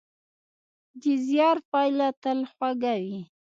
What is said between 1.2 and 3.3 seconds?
زیار پایله تل خوږه وي.